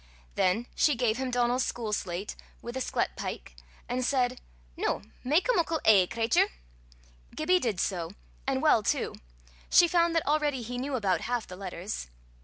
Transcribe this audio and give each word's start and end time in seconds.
Then 0.33 0.65
she 0.73 0.95
gave 0.95 1.17
him 1.17 1.29
Donal's 1.29 1.63
school 1.63 1.93
slate, 1.93 2.35
with 2.59 2.75
a 2.75 2.79
sklet 2.81 3.15
pike, 3.15 3.55
and 3.87 4.03
said, 4.03 4.41
"Noo, 4.75 5.03
mak 5.23 5.47
a 5.47 5.53
muckle 5.55 5.79
A, 5.85 6.07
cratur." 6.07 6.47
Gibbie 7.35 7.59
did 7.59 7.79
so, 7.79 8.09
and 8.47 8.63
well 8.63 8.81
too: 8.81 9.13
she 9.69 9.87
found 9.87 10.15
that 10.15 10.25
already 10.25 10.63
he 10.63 10.79
knew 10.79 10.95
about 10.95 11.21
half 11.21 11.45
the 11.45 11.55
letters. 11.55 12.07